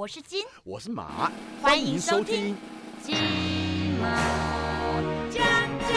[0.00, 1.30] 我是金，我是马，
[1.60, 2.56] 欢迎收听。
[3.04, 3.14] 金
[4.00, 4.08] 马
[5.28, 5.44] 讲
[5.86, 5.90] 讲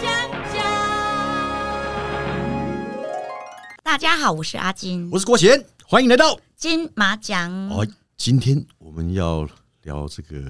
[0.00, 0.64] 讲讲。
[3.82, 6.40] 大家好，我是阿金，我是郭贤，欢迎来到。
[6.56, 7.52] 金马奖。
[7.68, 7.86] 哦，
[8.16, 9.46] 今天我们要
[9.82, 10.42] 聊这个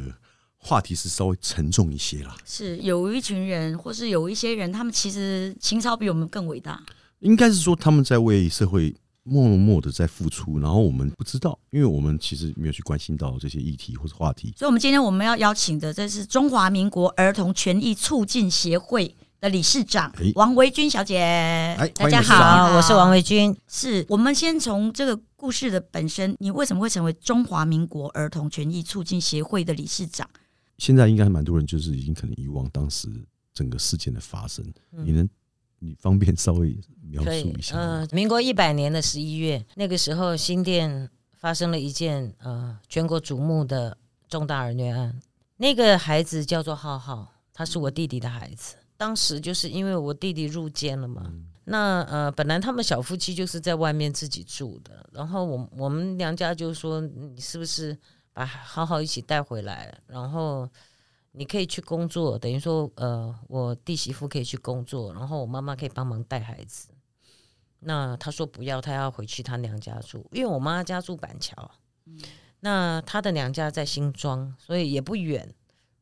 [0.57, 2.37] 话题是稍微沉重一些啦。
[2.45, 6.81] 是有一群人，或是有一些人，他们其实情操比我们更伟大。
[7.19, 14.55] 应该是说他们在为社会默默的在付出，然后我们不知道，因为我们其实没有去关心到这些议题或者话题。
[14.57, 21.19] 所以，我们今天我们要邀请的，这是中华民国儿童权益促进协会的理事长哎王维君小姐。
[21.19, 23.55] 哎大家好，我是王维君。
[23.69, 30.29] 是我们先从这个故事的本身，你为什么会成为中华民国儿童权益促进协会的理事长？
[30.79, 33.07] 现在应该蛮多人就是已经可能遗忘当时
[33.53, 34.65] 整个事件的发生，
[35.05, 35.29] 你能
[35.83, 37.83] 你方便稍微描述一，下吗？
[37.83, 41.09] 呃，民国一百年的十一月，那个时候新店
[41.39, 43.97] 发生了一件呃全国瞩目的
[44.29, 45.19] 重大儿虐案。
[45.57, 48.77] 那个孩子叫做浩浩，他是我弟弟的孩子。
[48.97, 51.33] 当时就是因为我弟弟入监了嘛，
[51.65, 57.97] 那呃本来他们小夫妻就是在外面自己住的，然后我我们娘家就说你是不是
[58.35, 60.69] 把浩浩一起带回来，然后。
[61.33, 66.89] 你可以去工作，等于说，呃，我弟媳妇可以去工作，然后我妈妈可以帮忙带孩子。
[67.81, 71.71] 那他说不要，他要回去他娘家住，因为我妈家住板桥，
[72.07, 72.19] 嗯
[72.63, 75.55] 那他的娘家在新庄，所以也不远。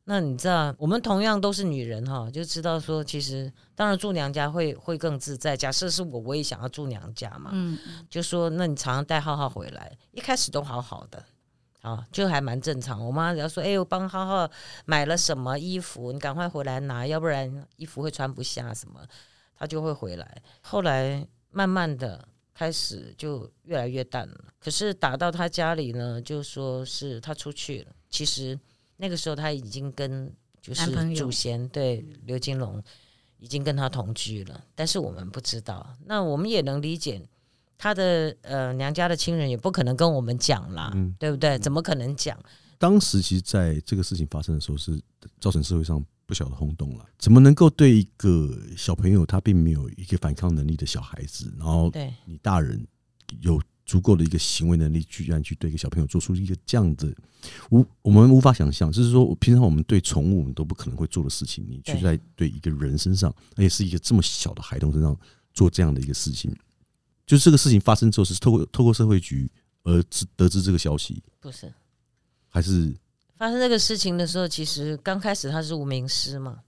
[0.04, 5.56] 那你知道，我们同样都是女人哈，就知道说，其实当然住娘家会会更自在。
[5.56, 11.22] 假设是我，我也想要住娘家嘛，嗯，就说那你常常带浩浩回来，一开始都好好的。
[11.82, 13.04] 啊，就还蛮正常。
[13.04, 14.50] 我妈只要说：“哎、我帮浩浩
[14.84, 19.00] 买了什么衣服，你赶快回来拿，要不然衣服会穿不下什么。”
[19.56, 20.42] 她就会回来。
[20.60, 24.44] 后来慢慢的开始就越来越淡了。
[24.60, 27.92] 可是打到他家里呢，就说是他出去了。
[28.10, 28.58] 其实
[28.96, 32.82] 那个时候他已经跟就是祖先对刘金龙
[33.38, 35.94] 已经跟他同居了，但是我们不知道。
[36.06, 37.22] 那我们也能理解。
[37.78, 41.58] 他的呃娘家的亲人也不可能跟我们讲啦，嗯对不对？
[41.60, 42.36] 怎么可能讲？
[42.76, 45.00] 当时其实在这个事情发生的时候，是
[45.40, 47.06] 造成社会上不小的轰动了。
[47.18, 51.90] 怎么能够对一个小朋友他并没有一个反抗能力的小孩子，然后
[52.24, 52.86] 你大人
[53.40, 57.12] 有足够的一个行为能力，居然去对一个小朋友做出一个这样的
[57.70, 65.18] 无我们无法想象，就是说平常我们对宠物我们都不可能会做的事情，你去在对一个人身上，而且是一个这么小的孩童身上
[65.52, 66.54] 做这样的一个事情，
[67.28, 69.50] 就是这个事情发生之后，是透过透过社会局
[69.84, 71.70] 而知得知这个消息，不是。
[72.48, 72.96] 还是
[73.36, 76.62] 发生这个事情的时候，其实刚开始他是无名尸嘛，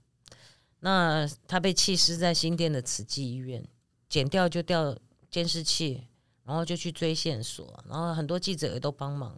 [0.81, 3.67] 那他被弃尸在新店的慈济医院，
[4.07, 4.95] 剪掉就掉
[5.31, 6.07] 监视器，
[6.43, 9.35] 然后就去追线索，然后很多记者也都帮忙。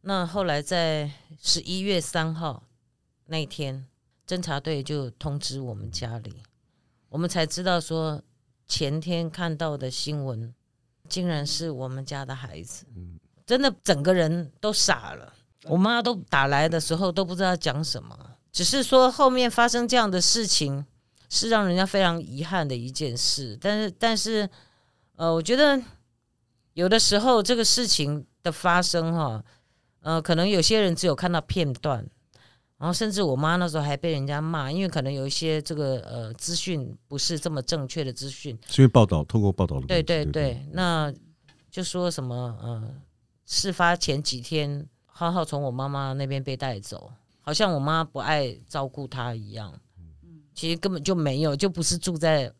[0.00, 2.64] 那后来在十一月三号
[3.26, 3.86] 那一天，
[4.26, 6.42] 侦查队就通知我们家里，
[7.10, 8.22] 我们才知道说
[8.68, 10.54] 前天看到的新闻，
[11.08, 12.84] 竟然是我们家的孩子，
[13.46, 15.32] 真的整个人都傻了。
[15.64, 18.16] 我妈都打来的时候都不知道讲什么，
[18.52, 20.86] 只是说后面发生这样的事情
[21.28, 23.58] 是让人家非常遗憾的一件事。
[23.60, 24.48] 但是，但是，
[25.16, 25.82] 呃，我觉得
[26.74, 29.44] 有的时候这个事情的发生哈，
[30.00, 32.06] 呃，可能有些人只有看到片段，
[32.78, 41.12] 然后甚至我妈那时候还被人家骂，因为可能有一些这个呃资讯不是这么正确的资讯，是因为报道透过报道的对对对对，那
[41.70, 42.94] 就说什么呃，
[43.44, 49.72] 事发前几天，浩浩从我妈妈那边被带走，好像我妈不爱照顾他一样。
[50.54, 52.52] 其实根本就没有，就不是住在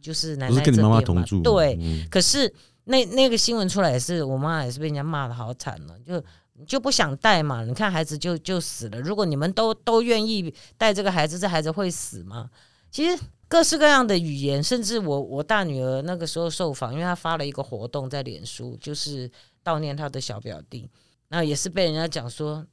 [0.00, 2.06] 就是奶奶不是跟你妈妈这边嘛同住，对，嗯。
[2.08, 2.52] 可是
[2.84, 6.22] 那那个新闻出来也是，我妈也是被人家骂的好惨了，就
[6.66, 7.64] 就不想带嘛？
[7.64, 9.00] 你看孩子就就死了。
[9.00, 12.48] 如果你们都都愿意带这个孩子，这孩子会死吗？
[12.90, 19.28] 其实各式各样的语言，甚至我我大女儿那个时候受访，因为她发了一个活动在脸书，就是
[19.64, 20.88] 悼念她的小表弟，
[21.28, 22.64] 那也是被人家讲说，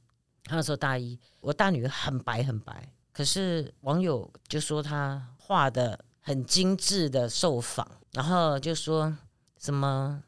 [0.44, 9.12] 她那时候大一，我大女儿很白很白，可是网友就说她画的很精致的受访，然后就说
[9.58, 10.22] 什么，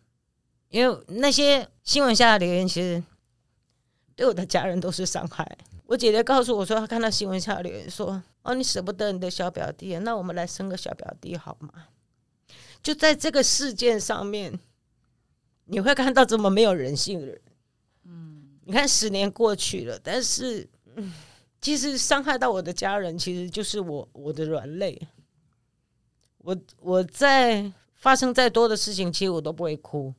[0.71, 3.01] 因为那些新闻下的留言其实
[4.17, 5.47] 对我的家人都是伤害。
[5.87, 11.71] 我姐姐告诉我说，她看到新闻下的留言说：“哦，你舍不得你的小表弟，那我们来生个小表弟好吗？”
[12.83, 14.59] 就在这个事件上面，
[15.67, 17.41] 你会看到这么没有人性的人。
[18.05, 21.13] 嗯，你看十年过去了，但是，嗯，
[21.61, 25.01] 其实伤害到我的家人，其实就是我我的软肋。
[26.39, 30.13] 我我在发生再多的事情，其实我都不会哭。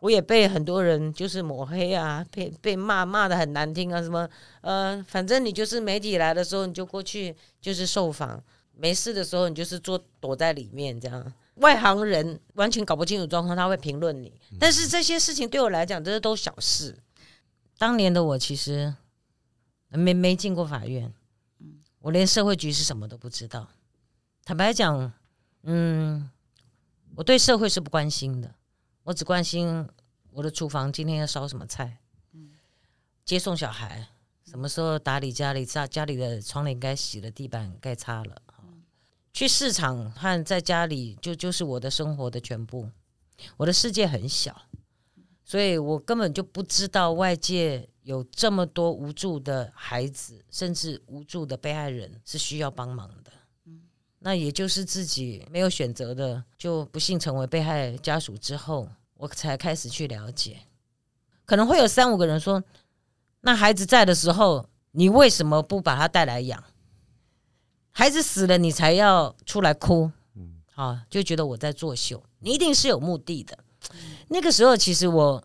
[0.00, 4.28] 我也被很多人就是抹黑啊，被被骂骂的很难听啊，什么
[4.60, 8.42] 呃，反正你就是媒体来的时候你就过去就是受访，
[8.76, 11.32] 没事的时候你就是坐躲在里面这样。
[11.56, 14.32] 外行人完全搞不清楚状况，他会评论你。
[14.60, 16.96] 但是这些事情对我来讲，这些都小事。
[17.76, 18.94] 当年的我其实
[19.88, 21.12] 没没进过法院，
[21.98, 23.66] 我连社会局是什么都不知道。
[24.44, 25.12] 坦白讲，
[25.64, 26.30] 嗯，
[27.16, 28.54] 我对社会是不关心的，
[29.08, 29.88] 我只关心
[30.32, 31.96] 我的厨房今天要烧什么菜，
[33.24, 34.06] 接送小孩，
[34.44, 38.42] 什么时候打理家里，家家里的窗帘该洗了，地板该擦了。
[39.32, 42.90] 去市场和在家里就就是我的生活的全部，
[43.56, 44.54] 我的世界很小，
[45.42, 53.32] 所以我根本就不知道外界有这么多无助的孩子，甚至无助的被害人是需要帮忙的。
[54.28, 60.58] 那也就是自己没有选择的，就不幸成为被害家属之后，我才开始去了解。
[61.46, 62.62] 可能会有三五个人说
[63.40, 66.62] ：“那孩子在的时候，你为什么不把他带来养？”
[67.90, 72.22] 孩子死了，你才要出来哭，嗯啊，就觉得我在作秀。
[72.40, 73.58] 你一定是有目的的。
[74.28, 75.42] 那个时候，其实我，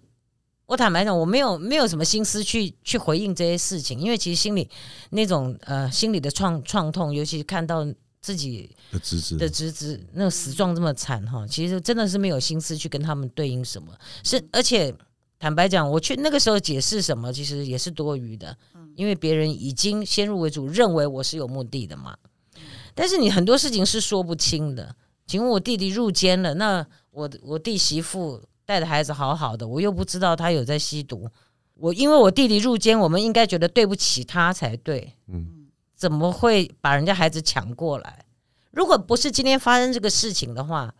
[0.66, 4.70] 我坦白讲，我没有没有什么心思去去回应这些事情，因为其实心里
[5.12, 7.88] 那种呃心里的创创痛，尤其是看到
[8.24, 13.94] 自己的侄子的侄子那个死状这么惨哈，其实真的是没有心思去跟他们对应什么。
[14.24, 14.92] 是而且
[15.38, 18.58] 坦白讲，我去那个时候解释什么，其实也是多余的，
[18.96, 22.16] 因为别人已经先入为主，认为我是有目的的嘛。
[22.96, 24.96] 但是你很多事情是说不清的。
[25.25, 31.30] 请问我弟弟入监了，那我我弟媳妇带着孩子好好的，我又不知道他有在吸毒。
[31.75, 35.14] 我因为我弟弟入监，我们应该觉得对不起他才对。
[35.28, 35.62] 嗯，
[36.04, 38.26] 怎么会把人家孩子抢过来？
[38.72, 40.94] 如果不是今天发生这个事情的话，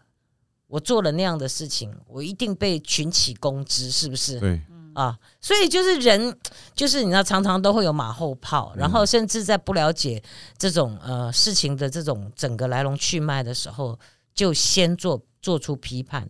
[0.68, 4.40] 我做了那样的事情，我一定被群起攻之，是不是？
[4.40, 4.62] 对。
[4.94, 6.34] 啊，所以就是人，
[6.74, 10.24] 就是你知道，常常都会有马后炮，然后甚至在不了解
[10.58, 14.00] 这种呃事情的这种整个来龙去脉的时候，
[14.34, 16.30] 就先做做出批判。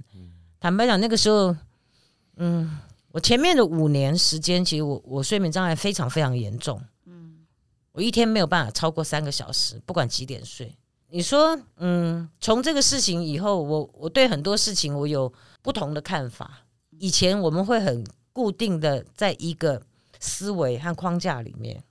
[0.60, 1.56] 坦白讲，那个时候，
[2.38, 2.80] 嗯，
[3.12, 6.88] 我前面的五年时间，其实我我睡眠障碍非常非常严重，嗯，
[7.94, 10.76] 我一天没有办法超过三个小时，不管几点睡。
[11.08, 15.32] 你说，嗯，从这个事情以后，我我对很多事情我有
[15.62, 16.66] 不同的看法。
[17.00, 18.04] 以前我们会很。
[18.36, 19.80] 固定的在一个
[20.20, 21.84] 思维和框架里面，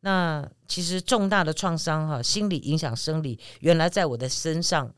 [0.00, 4.92] 那其实重大的创伤哈，心理影响生理，原来在我的身上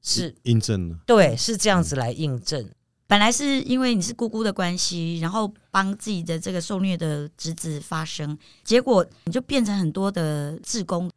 [0.00, 2.70] 是印证了，对，是这样子来印证。
[3.12, 11.10] 本来是因为你是姑姑的关系，然后帮自己的这个受虐的侄子发声，结果你就变成很多的志工，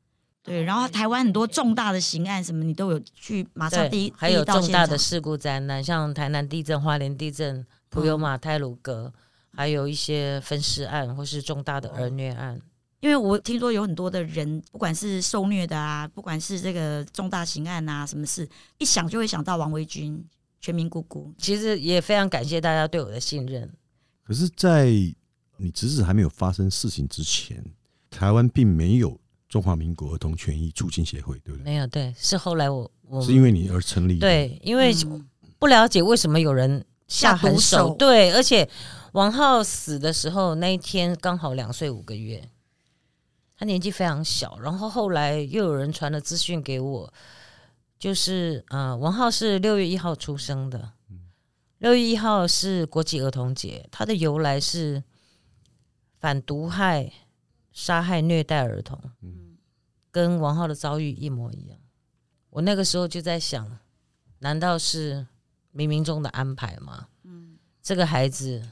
[0.43, 7.65] 对，然后台湾很多重大的刑案什么，你都有去马上第一，还有重大的事故灾难，像台南地震、花莲地震。
[7.87, 9.13] 普悠马泰鲁格，
[9.53, 12.59] 还有一些分尸案或是重大的儿虐案，
[12.99, 18.45] 因为我听说有很多的人，不管是受虐的啊，不管是这个重大刑案啊，什么事
[18.79, 20.21] 一想就会想到王维军、
[20.65, 21.31] 全民姑姑。
[21.37, 23.71] 其实也非常感谢大家对我的信任。
[24.23, 24.87] 可是，在
[25.57, 27.63] 你侄子还没有发生事情之前，
[28.09, 31.63] 台湾并没有中华民国儿童权益促进协会，对不对？
[31.63, 34.17] 没有，对，是后来我我是因为你而成立。
[34.17, 34.91] 对，因为
[35.59, 36.83] 不了解为什么有人。
[37.07, 38.67] 下狠手，对，而且
[39.11, 42.49] 王浩死的时候那一天刚好两岁五个月，
[43.55, 44.57] 他年纪非常小。
[44.59, 47.13] 然后后来又有人传了资讯给我，
[47.97, 50.93] 就是啊，王浩是六月一号出生的，
[51.79, 55.03] 六月一号是国际儿童节，它的由来是
[56.19, 57.11] 反毒害、
[57.71, 58.99] 杀害、虐待儿童，
[60.11, 61.77] 跟王浩的遭遇一模一样。
[62.49, 63.79] 我那个时候就在想，
[64.39, 65.27] 难道是？
[65.77, 68.65] 冥冥中的安排吗，嗯，这个孩子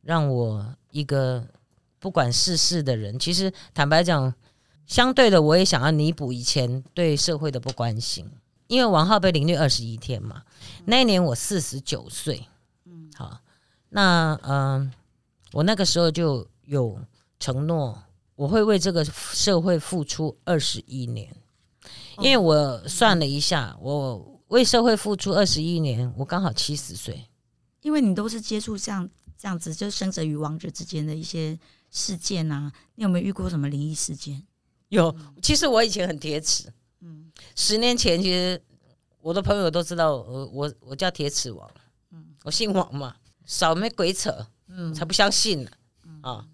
[0.00, 1.46] 让我一个
[2.00, 4.34] 不管世事的人，其实坦白讲，
[4.84, 8.28] 相对的，我也想要弥补以前对社会的不关心。
[8.70, 10.42] 因为王浩被凌虐二十一天嘛，
[10.86, 12.46] 那一年我四十九岁，
[12.86, 13.38] 嗯，好，
[13.90, 14.90] 那嗯，
[15.52, 16.98] 我那个时候就有
[17.38, 18.02] 承诺，
[18.36, 21.34] 我会为这个社会付出二十一年，
[22.18, 24.26] 因为我算了一下，我。
[24.50, 27.24] 为社会付出二十一年，我刚好七十岁。
[27.82, 29.08] 因为你都是接触这样
[29.38, 31.56] 这样子，就是生者与亡者之间的一些
[31.88, 34.42] 事件啊，你有没有遇过什么灵异事件？
[34.88, 36.64] 有，其实我以前很铁齿。
[37.00, 38.62] 嗯，十年前其实
[39.20, 41.70] 我的朋友都知道，我我我叫铁齿王。
[42.10, 44.46] 嗯，我姓王嘛，少没鬼扯。
[44.68, 45.70] 嗯，才不相信呢。
[46.22, 46.48] 啊，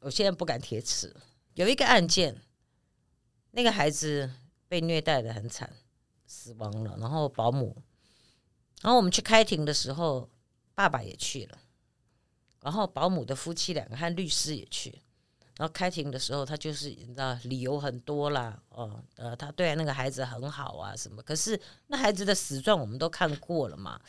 [0.00, 1.14] 我现在不敢铁齿。
[1.54, 2.40] 有一个案件，
[3.50, 4.30] 那个孩子
[4.66, 5.70] 被虐待的很惨。
[6.26, 7.76] 死亡了，然后保姆，
[8.82, 10.30] 然后我们去开庭的时候，
[10.76, 11.58] 爸爸也去了，
[12.62, 15.02] 然后保姆的夫妻两个和律师也去。
[15.56, 21.22] 然后开庭的时候，他就是你知道理由很多啦，哦，呃，他对那个孩子很好啊，什么？
[21.22, 24.00] 可是那孩子的死状我们都看过了嘛，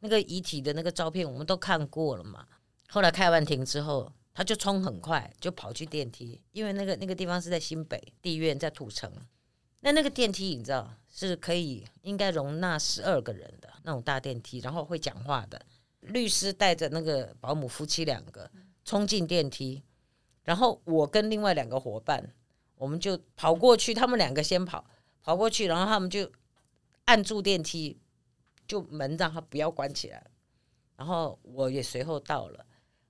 [0.00, 2.46] 那个遗体的那个照片我们都看过了嘛。
[2.90, 9.10] 后来开完庭之后，他就冲很快就跑去电梯，因为那个那个地方是在新北地院，在土城。
[9.80, 15.60] 那那个电梯你知道是可以应该容纳十二个人的那种大电梯，然后会讲话的
[16.00, 18.50] 律师带着那个保姆夫妻两个
[18.84, 19.82] 冲进电梯。
[20.48, 22.26] 然后我跟另外两个伙伴，
[22.76, 24.82] 我们就跑过去，他们两个先跑，
[25.22, 26.26] 跑过去，然后他们就
[27.04, 27.98] 按住电梯，
[28.66, 30.24] 就门让他不要关起来。
[30.96, 32.64] 然后我也随后到了，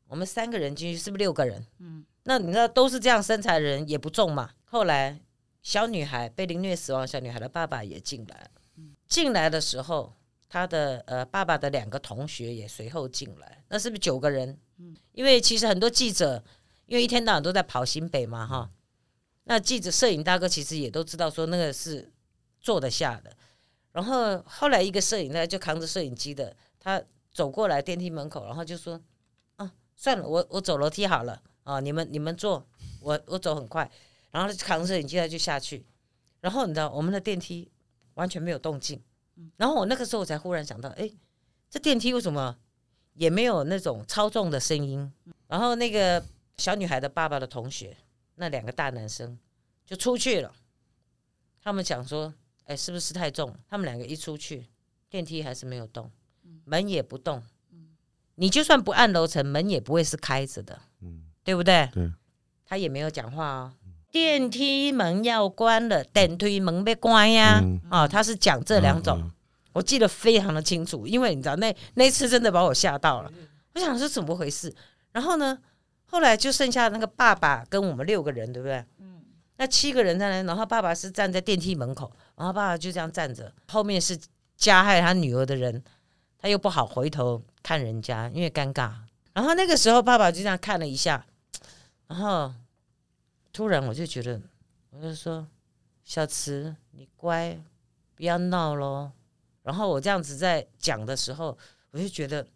[0.08, 1.64] 我们三个人进去，是不是六个人？
[1.78, 4.50] 嗯，那你知道都是这样身材的人也不重嘛。
[4.64, 5.20] 后来
[5.62, 8.50] 小女孩被凌虐死亡，小女孩的爸爸也进来，
[9.06, 10.12] 进来的时候，
[10.48, 14.58] 他的呃爸爸的两个同学也随后进来，那是不是九个人？
[14.78, 16.42] 嗯，因为其实很多记者。
[16.88, 18.70] 因为一天到晚都在跑新北嘛，哈，
[19.44, 22.10] 那记者、摄影大哥其实也都知道说那个是
[22.60, 23.30] 坐得下的。
[23.92, 28.98] 然后后来一个摄影呢就扛着摄影机的，他走过来电梯门口，然后就说
[29.56, 32.66] ：“啊，算了，我我走楼梯好了啊，你们你们坐，
[33.02, 33.90] 我我走很快。”
[34.32, 35.84] 然后扛着摄影机他就下去。
[36.40, 37.70] 然后你知道我们的电梯
[38.14, 38.98] 完全没有动静。
[39.58, 41.10] 然后我那个时候我才忽然想到，哎，
[41.68, 42.56] 这电梯为什么
[43.12, 45.12] 也没有那种超重的声音？
[45.48, 46.24] 然后那个。
[46.58, 47.96] 小女孩的爸爸的同学，
[48.34, 49.38] 那两个大男生
[49.86, 50.52] 就出去了。
[51.62, 52.34] 他们讲说
[52.66, 54.66] ：“哎，是不是太重？”他们两个一出去，
[55.08, 56.10] 电梯还是没有动，
[56.64, 57.42] 门也不动。
[58.34, 60.80] 你就算不按楼层，门也不会是开着的，
[61.42, 61.88] 对不对？
[61.92, 62.12] 对。
[62.64, 63.72] 他也没有讲话哦。
[64.10, 67.62] 电梯门要关了，电梯门被关呀。
[67.88, 69.30] 啊，他是讲这两种，
[69.72, 73.32] 我记得非常的清楚，因为你知道那那次真的把我吓到了。
[73.74, 74.74] 我想是怎么回事？
[75.12, 75.58] 然后呢？
[76.10, 78.84] 后来就剩下那个爸爸跟我们六个人，对不对？
[78.98, 79.22] 嗯。
[79.56, 84.18] 那七个人在那，然后爸爸是站在电梯门口，然后爸爸就这样站着，后面是
[84.56, 85.82] 加害他女儿的人，
[86.38, 88.92] 他又不好回头看人家，因为尴尬。
[89.32, 91.26] 然后那个时候，爸爸就这样看了一下，
[92.06, 92.54] 然后
[93.52, 94.40] 突然我就觉得，
[94.90, 95.46] 我就说
[96.04, 97.58] ：“小慈，你乖，
[98.14, 99.10] 不要闹喽。”
[99.62, 101.58] 然后我这样子在讲的时候，
[101.90, 102.46] 我就觉得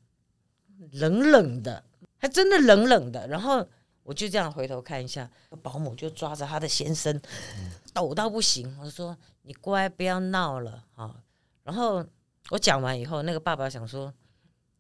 [0.92, 1.84] 冷冷的。
[2.22, 3.66] 还真的冷冷的，然后
[4.04, 5.28] 我就这样回头看一下，
[5.60, 7.20] 保姆就抓着他的先生，
[7.92, 8.78] 抖到不行。
[8.80, 11.16] 我说：“你乖，不要闹了啊。”
[11.64, 12.06] 然后
[12.50, 14.14] 我讲完以后，那个爸爸想说，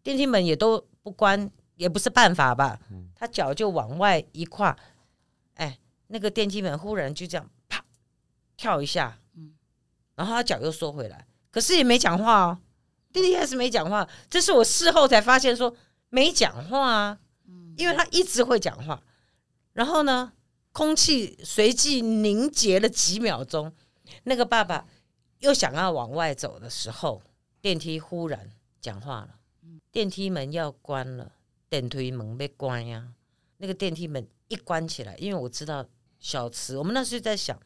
[0.04, 2.78] 电梯门也都不关，也不是办法吧？
[3.16, 4.78] 他脚就往外一跨，
[5.54, 7.84] 哎，那个电梯门忽然就这样啪
[8.56, 9.18] 跳一下，
[10.14, 12.58] 然后他脚又缩回来，可是也没讲话哦，
[13.12, 14.08] 弟弟还是没讲话。
[14.30, 15.74] 这是我事后才发现，说
[16.08, 17.18] 没讲话啊。
[17.76, 19.02] 因为他一直会讲话，
[19.72, 20.32] 然后呢，
[20.72, 23.72] 空气随即凝结了几秒钟。
[24.24, 24.86] 那个爸爸
[25.38, 27.22] 又想要往外走的时候，
[27.60, 28.50] 电梯忽然
[28.80, 29.38] 讲话了
[29.90, 31.32] ：“电梯门要关了，
[31.68, 33.14] 电梯门被关呀。”
[33.58, 35.86] 那个电梯门一关起来，因为我知道
[36.18, 37.58] 小慈，我们那时候在想，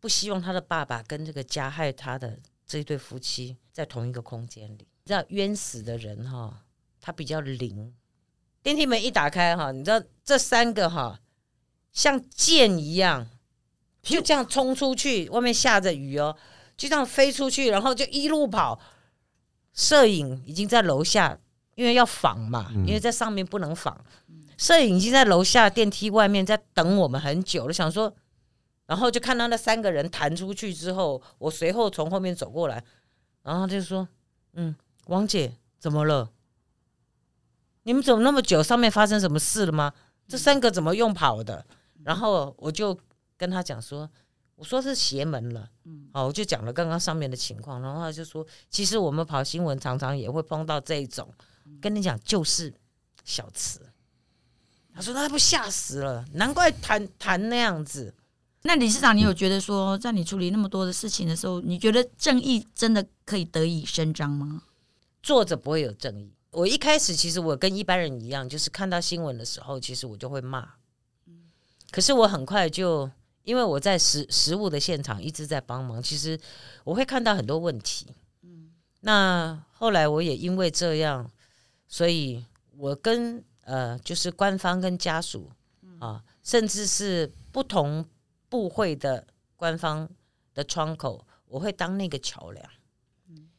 [0.00, 4.88] 不希望他的爸爸跟这个加害他的这一对夫妻在同一个空间里。
[5.04, 6.64] 你知道冤死的人哈，
[7.00, 7.94] 他比较灵。
[8.68, 11.18] 电梯门一打开，哈，你知道这三个哈
[11.90, 13.26] 像箭一样，
[14.02, 15.26] 就这样冲出去。
[15.30, 16.36] 外面下着雨哦，
[16.76, 18.78] 就这样飞出去，然后就一路跑。
[19.72, 21.38] 摄影已经在楼下，
[21.76, 24.04] 因为要仿嘛，因为在上面不能仿。
[24.58, 28.14] 摄影已经在楼下电梯外面在等我们很久了，想说，
[28.84, 32.84] 然后就看到那三个人弹出去之后，我随后从后面走过来，
[33.44, 34.06] 然后就说
[34.52, 36.28] ：“嗯，王姐怎么了？”
[37.88, 39.90] 你们走那么久，上面发生什么事了吗？
[40.28, 41.64] 这三个怎么用跑的？
[42.04, 42.94] 然后我就
[43.34, 44.06] 跟他讲说，
[44.56, 51.32] 我说是邪门了，嗯，好，我就讲了刚刚上面的情况，然后他就说，其实我们跑新闻常常也会碰到这一种，
[51.80, 52.74] 跟你讲就是
[53.24, 53.80] 小词，
[54.94, 58.14] 他说他不吓死了，难怪谈谈那样子。
[58.64, 64.64] 那理事长，你有觉得说，在你处理那么多的事情的时候，你觉得正义真的可以得以伸张吗？
[65.22, 66.34] 坐着不会有正义。
[66.50, 70.66] 我一开始其实我跟一般人一样，就是看到新闻的时候，其实我就会骂。
[71.90, 73.10] 可是我很快就，
[73.42, 76.38] 因为我在实实物的现场一直在帮忙，其实
[76.84, 78.06] 我会看到很多问题。
[79.00, 81.30] 那后来我也因为这样，
[81.86, 82.44] 所以
[82.76, 85.50] 我跟呃，就是官方跟家属
[85.98, 88.04] 啊，甚至是不同
[88.48, 90.08] 部会的官方
[90.54, 92.70] 的窗口，我会当那个桥梁。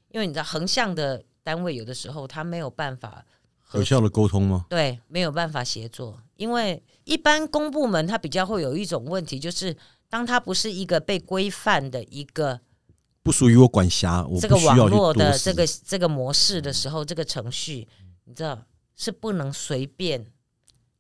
[0.10, 1.24] 因为你知道横向的。
[1.50, 3.25] 单位有的时候他没有办法
[3.74, 4.68] 有效的沟通吗？
[4.70, 9.75] 对，没有办法协作，因为一般公部门它比较会有一种问题，就是
[10.08, 12.60] 当它不是一个被规范的一个
[13.24, 17.88] 不属于我管辖，我这个网络的这个这个模式的时候，这个程序，
[18.25, 18.63] 你知道
[18.96, 20.24] 是不能随便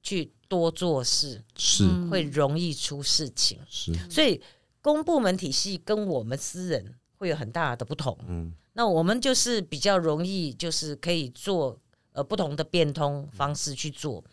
[0.01, 3.59] 去多做事，是嗯会容易出事情。
[3.69, 4.41] 是，所以
[4.81, 8.17] 公部门体系跟我们私人会有很大的不同。
[8.27, 11.77] 嗯那我们就是比较容易，就是可以做
[12.13, 14.23] 呃不同的变通方式去做。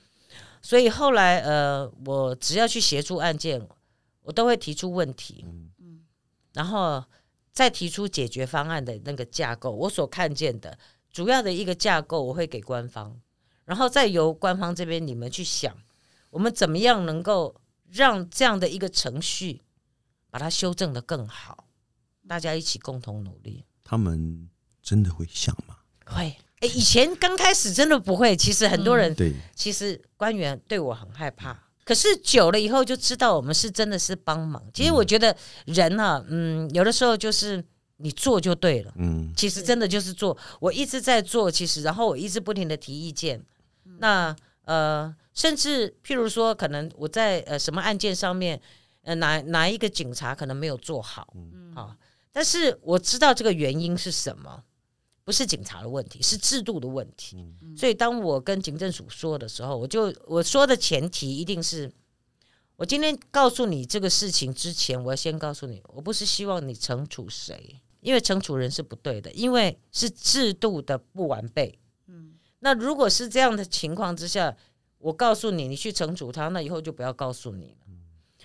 [0.63, 3.61] 所以后来呃，我只要去协助案件，
[4.23, 5.45] 我都会提出问题，
[6.53, 7.05] 然后
[7.51, 9.73] 再提出解决方案的那个架构。
[9.73, 10.79] 我所看见的
[11.11, 13.21] 主要的一个架构，我会给官方，
[13.65, 15.77] 然后再由官方这边你们去想，
[16.31, 17.61] 我们怎么样能够
[17.91, 19.63] 让这样的一个程序
[20.31, 21.65] 把它修正的更好，
[22.29, 23.65] 大家一起共同努力。
[23.89, 24.49] 他们
[24.83, 25.77] 真的会想吗？
[26.05, 28.37] 会，哎，以前刚开始真的不会。
[28.37, 31.57] 其实很多人，对，其实官员对我很害怕。
[31.85, 34.61] 可是久了以后就知道我们是真的是帮忙。
[34.75, 37.65] 其实我觉得人啊，嗯，有的时候就是
[37.99, 38.93] 你做就对了。
[38.97, 43.41] 嗯其实真的就是做，我一直在做，其实然后我一直不停的提意见。
[43.99, 48.61] 那呃，甚至譬如说，可能我在呃什么案件上面，
[49.03, 51.95] 呃哪哪一个警察可能没有做好，嗯好、
[52.37, 54.63] 但是我知道这个原因是什么，
[55.25, 57.51] 不是警察的问题，是制度的问题。
[57.75, 61.91] 所以当我跟警政署说的时候，我就我说的前提一定是。
[62.77, 71.79] 我今天告诉你这个事情之前，我要先告诉你，我不是希望你惩处谁，因为惩处人是不对的，因为是制度的不完备。
[72.07, 74.55] 嗯，那如果是这样的情况之下，
[74.99, 77.87] 我告诉你，你去惩处他，那以后就不要告诉你了。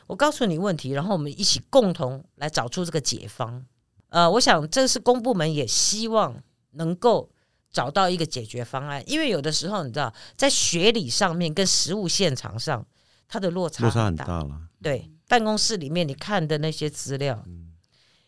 [0.07, 3.65] 我告诉你问题，然后我们一起共同来找出这个解方。
[4.11, 6.35] 呃，我想这是公部门也希望
[6.71, 7.29] 能够
[7.71, 12.85] 找到一个解决方案，因为有的时候你知道，在学理上面跟实务现场上，
[13.27, 14.25] 它的落差落差很大。
[14.25, 14.61] 大了。
[14.81, 17.43] 对，办公室里面你看的那些资料，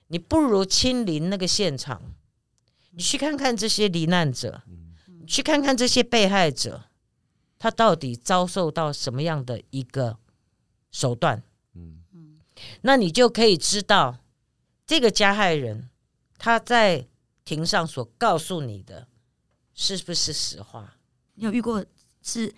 [0.08, 2.02] 你不如亲临那个现场，
[2.92, 4.62] 你去看看这些罹难者，
[5.20, 6.84] 你去看看这些被害者，
[7.60, 10.18] 他到底遭受到什么样的一个
[10.92, 11.44] 手段，
[11.76, 12.00] 嗯
[12.84, 14.20] 那你就可以知道
[14.94, 15.90] 这个加害人
[16.38, 17.08] 他在
[17.44, 19.08] 庭上所告诉你的
[19.74, 20.98] 是不是实话。
[21.34, 21.84] 你有遇过
[22.22, 22.54] 是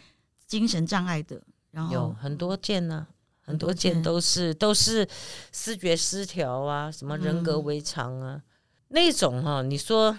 [0.46, 3.08] 精神障碍的，然后有很多件呢、
[3.40, 5.08] 很多很多件件都是都是
[5.54, 8.44] 视觉失调啊，什么人格嗯违常啊，
[8.90, 10.18] 那种哈、你说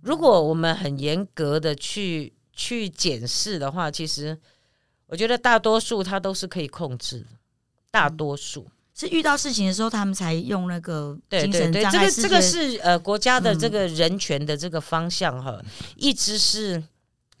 [0.00, 4.40] 如果我们很严格的去去检视的话，其实
[5.08, 7.26] 我觉得大多数他都是可以控制的，
[7.90, 8.66] 大多数。
[8.94, 15.60] 是遇到事情的时候，他们才用那个精对对对，神障碍这个这个是呃国家的这嗯个人权的这个方向哈，
[15.96, 16.82] 一直是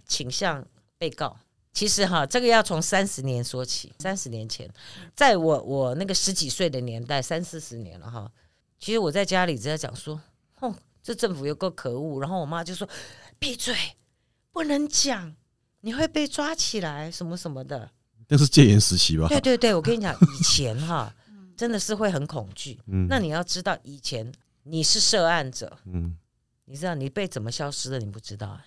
[0.06, 0.66] 倾向
[0.98, 1.36] 被告。
[1.72, 3.92] 其实哈，这个要从三十年说起。
[3.98, 4.68] 三十年前，
[5.16, 8.30] 在我我那个十几岁的年代，三四十年了哈。
[8.78, 10.20] 其实我在家里只在讲说，
[10.60, 12.20] 哦，这政府有够可恶。
[12.20, 12.88] 然后我妈就说，
[13.40, 13.74] 闭嘴，
[14.52, 15.34] 不能讲，
[15.80, 17.90] 你会被抓起来，什么什么的。
[18.28, 19.26] 那是戒严时期吧？
[19.26, 21.12] 对对对，我跟你讲，以前哈，
[21.56, 22.78] 真的是会很恐惧。
[22.86, 23.06] 嗯。
[23.08, 24.32] 那你要知道，以前
[24.64, 26.16] 你是涉案者，嗯，
[26.64, 28.64] 你知道你被怎么消失的，你不知道、啊，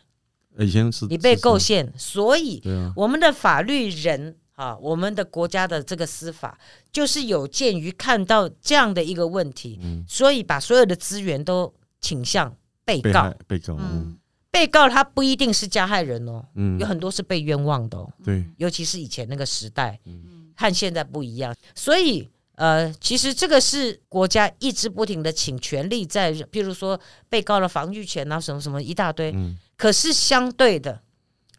[0.56, 6.58] 呃以前是你被构陷，所以啊，我们的法律人啊，我们的国家的这个司法，
[6.91, 13.32] 就是有鉴于看到这样的一个问题，嗯，所以把所有的资源都倾向被告。
[13.47, 13.58] 被。
[13.58, 13.82] 被告，嗯。
[13.82, 14.17] 嗯。
[14.50, 16.80] 被告他不一定是加害人哦，嗯。
[16.80, 20.52] 有，很多是被冤枉的哦，对，尤其是以前那个时代，嗯。
[20.56, 22.30] 和现在不一样，所以。
[22.57, 29.31] 呃，其实这个是国家一直不停的请权力在，譬如说被告的防御权啊，什么什么一大堆。
[29.31, 29.55] 嗯。
[29.77, 30.99] 可是相对的，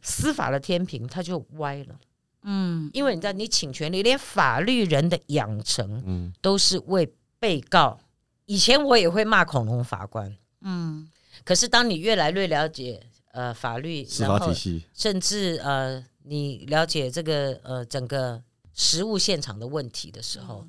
[0.02, 1.94] 司法的天平它就歪了，
[2.42, 2.90] 嗯。
[2.92, 6.32] 因为你知道，你请权力，连法律人的养成嗯。
[6.40, 7.08] 都是为
[7.38, 8.00] 被告。
[8.46, 11.08] 以前我也会骂恐龙法官，嗯。
[11.44, 18.42] 可是当你越来越了解呃法律，司然后法体系，甚至呃你了解这个呃整个
[18.74, 20.66] 实物现场的问题的时候，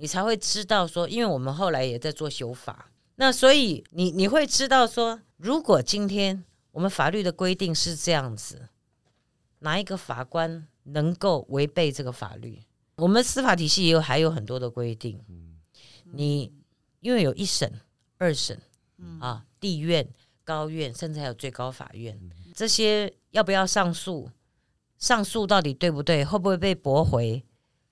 [0.00, 8.68] 你才会知道说，因为我们后来也在做修法，那所以你你会知道说，如果今天我们法律的规定是这样子，
[9.58, 12.62] 哪一个法官能够违背这个法律？
[12.96, 15.22] 我们司法体系也有还有很多的规定，
[16.12, 16.50] 你
[17.00, 17.70] 因为有一审、
[18.16, 18.58] 二审
[19.20, 20.08] 啊，地院、
[20.44, 22.18] 高院，甚至还有最高法院，
[22.54, 24.30] 这些要不要上诉？
[24.96, 26.24] 上诉到底对不对？
[26.24, 27.44] 会不会被驳回？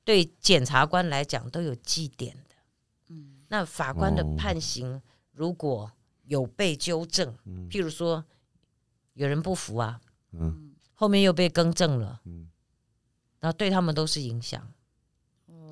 [0.09, 2.55] 对检察官来讲都有绩点的。
[3.11, 3.43] 嗯。
[3.49, 4.35] 那法官的哦。
[4.39, 5.93] 判刑如果
[6.25, 7.69] 有被纠正，嗯。
[7.69, 8.25] 譬如说
[9.13, 10.01] 有人不服啊，
[10.33, 10.73] 嗯。
[10.95, 12.49] 后面又被更正了，嗯。
[13.39, 14.67] 然后对他们都是影响。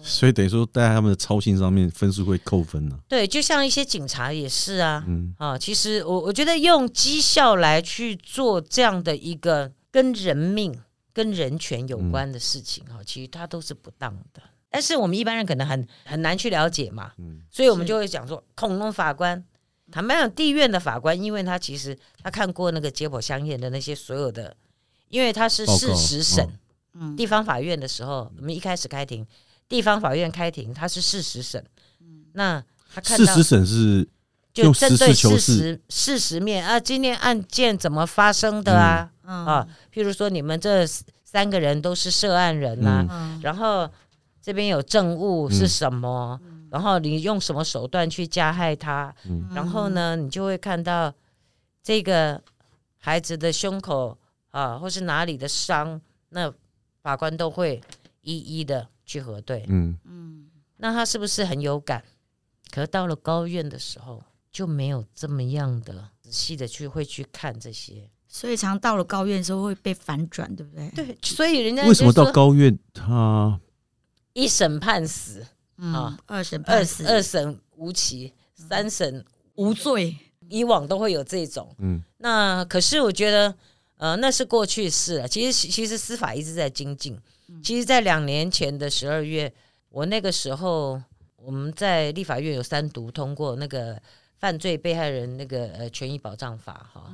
[0.02, 5.34] 所以等于说在他们的操心上面分数会扣分呢、对，就像一些警察也是啊，嗯。
[5.38, 10.78] 啊，其实我我觉得用绩效来去做这样的一个跟人命、
[11.16, 14.42] 跟人权有关的事情哈、其实它都是不当的。
[14.68, 17.40] 但是我们一般人可能很很难去了解嘛，嗯。
[17.50, 19.42] 所以我们就会讲说，恐龙法官，
[19.90, 24.54] 坦白讲，地院的法官，因为他其实他看过那个解剖相验的那些所有的，
[25.08, 26.46] 因为他是事实审，
[27.16, 29.26] 地方法院的时候，我们一开始开庭，
[29.70, 31.64] 地方法院开庭，他是事实审，
[32.34, 34.06] 那他看到事实审是
[34.52, 39.46] 就针对事实事实面啊，今天案件怎么发生的啊、嗯。
[39.46, 40.86] 啊，譬如说你们这
[41.24, 43.40] 三个人都是涉案人呐、嗯。
[43.42, 43.90] 然后
[44.40, 49.48] 这边有证物是什么，然后你用什么手段去加害他，嗯。
[49.54, 51.12] 然后呢，你就会看到
[51.82, 52.42] 这个
[52.98, 54.16] 孩子的胸口
[54.50, 56.52] 啊，或是哪里的伤，那
[57.02, 57.80] 法官都会
[58.22, 59.64] 一一的去核对。
[59.68, 59.98] 嗯。
[60.04, 60.46] 嗯。
[60.78, 62.04] 那他是不是很有感？
[62.70, 68.10] 可是到了高院的时候，就没有这么样的仔细的去会去看这些。
[68.36, 70.90] 所以常到了高院的时候会被反转，对不对？
[70.90, 73.58] 对，所以人家为什么到高院他
[74.34, 75.46] 一审判死，
[75.78, 80.14] 嗯啊，二审二判死二审无期，三审无罪，
[80.50, 81.74] 以往都会有这种。
[81.78, 83.54] 嗯那可是我觉得，
[83.96, 85.26] 呃，那是过去式了。
[85.26, 87.18] 其实其实司法一直在精进。
[87.62, 89.50] 其实，在两年前的十二月，
[89.88, 91.00] 我那个时候
[91.36, 93.98] 我们在立法院有三读通过那个
[94.36, 97.10] 犯罪被害人那个呃权益保障法哈、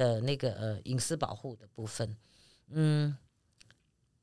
[0.00, 2.16] 的那个呃隐私保护的部分。
[2.70, 3.14] 嗯，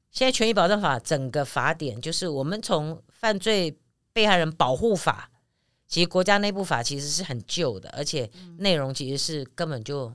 [0.10, 3.78] 现在权益保障法整个法典就是我们从犯罪
[4.12, 5.30] 被害人保护法。
[5.88, 10.12] 其实国家内部法其实是很旧的，而且内容其实是根本就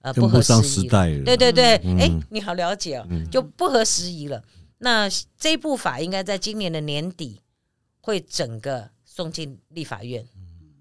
[0.00, 0.88] 呃跟不上合时宜。
[0.88, 4.42] 对对对，嗯哎、你好了解哦，嗯就不合时宜了。
[4.78, 5.06] 那
[5.38, 7.42] 这一部法应该在今年的年底
[8.00, 10.26] 会整个送进立法院，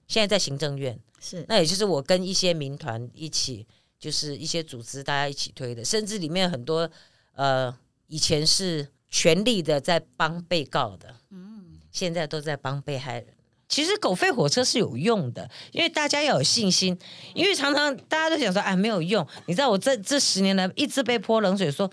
[0.08, 0.98] 现在在行政院。
[1.20, 3.66] 是那也就是我跟一些民团一起，
[4.04, 6.90] 就是一些组织大家一起推的，甚至里面很多
[7.36, 7.74] 呃
[8.08, 13.28] 以前是全力的在帮被告的，嗯，现在都在帮被害人。
[13.70, 17.00] 其实狗吠火车是有用的，因为大家要有信心，
[17.34, 19.26] 因为常常大家都想说，哎，没有用。
[19.46, 21.90] 你知道我这这十年来一直被泼冷水，说，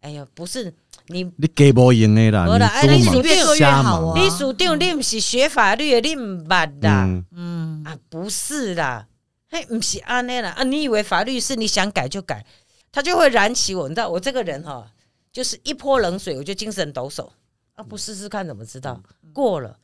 [0.00, 0.74] 哎呀，不是
[1.06, 7.04] 你你给不赢的啦，没啦哎你越做越瞎好你属定你不是学法律的，你唔捌啦。
[7.04, 9.06] 嗯嗯啊，不是啦，
[9.54, 10.64] 嘿，不是安内啦啊！
[10.64, 12.44] 你以为法律是你想改就改，
[12.90, 13.88] 他就会燃起我。
[13.88, 14.90] 你知道我这个人哈、
[15.30, 17.30] 就是一泼冷水我就精神抖擞
[17.74, 17.84] 啊！
[17.84, 19.00] 不试试看怎么知道？
[19.32, 19.78] 过了，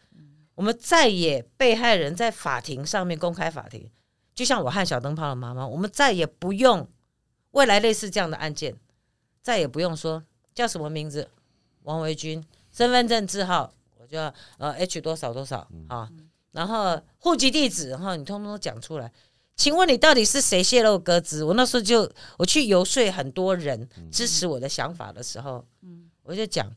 [0.56, 3.88] 我们再也被害人在法庭上面公开法庭，
[4.34, 6.88] 就像我和小灯泡的妈妈，我们再也不用
[7.52, 8.74] 未来类似这样的案件，
[9.40, 11.30] 再也不用说叫什么名字，
[11.84, 16.10] 王维军，身份证字号，我就要呃 H 多少多少啊，
[16.50, 19.12] 然后户籍地址，然后你通通都讲出来。
[19.56, 21.44] 请问你到底是谁泄露鸽子？
[21.44, 25.66] 我那时候就我去游说很多人支持我的想法的时候，
[26.22, 26.74] 我就讲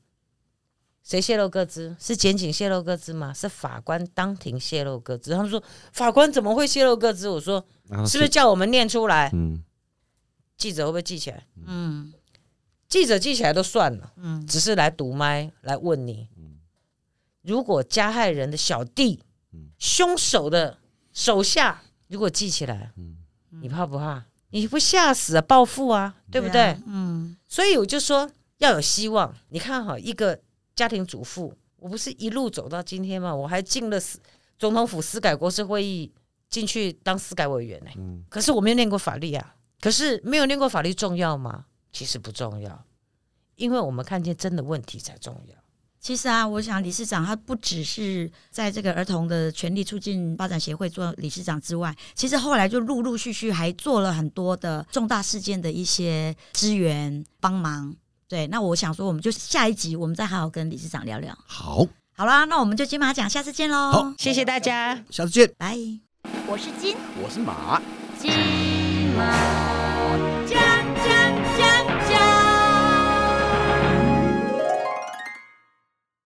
[1.02, 1.96] 谁泄露鸽子？
[2.00, 3.34] 是检警泄露鸽子吗？
[3.34, 5.32] 是法官当庭泄露鸽子？
[5.32, 7.30] 他们说法官怎么会泄露鸽子？
[7.30, 9.30] 我说那是不是叫我们念出来？
[9.34, 9.64] 嗯
[10.56, 11.46] 记者会不会记起来？
[11.66, 12.14] 嗯
[12.88, 16.30] 记者记起来都算了，嗯只是来堵麦来问你，
[17.42, 19.24] 如果加害人的小弟、
[19.78, 20.78] 凶手的
[21.12, 21.82] 手下，
[22.14, 22.92] 如果记起来，
[23.50, 24.24] 你怕不怕？
[24.52, 26.62] 你不吓死啊，报复啊，对不对？
[26.62, 29.34] 啊嗯所以我就说要有希望。
[29.50, 30.40] 你看哈，一个
[30.76, 33.34] 家庭主妇，我不是一路走到今天吗？
[33.34, 34.20] 我还进了司
[34.60, 36.12] 总统府司改国事会议，
[36.52, 39.56] 进去当司改委员呢、嗯可是我没有念过法律啊。
[39.82, 41.66] 可是没有念过法律重要吗？
[41.92, 42.86] 其实不重要，
[43.56, 45.56] 因为我们看见真的问题才重要。
[46.04, 57.96] 其实啊，我想理事长他不只是在这个儿童的权利促进发展协会做理事长之外，其实后来就陆陆续续还做了很多的重大事件的一些支援帮忙。
[58.28, 61.34] 对，那我想说，我们就下一集我们再好好跟理事长聊聊。
[61.46, 61.88] 好，
[62.18, 65.02] 好啦，那我们就金马奖，下次见喽好，谢谢大家。
[65.10, 65.50] 下次见。
[65.58, 65.78] 拜。
[66.46, 66.98] 我是金。
[67.24, 67.82] 我是马。